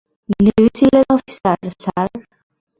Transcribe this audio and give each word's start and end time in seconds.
Navy 0.35 0.65
সীলের 0.77 1.05
officer, 1.15 1.59
sir. 1.81 2.09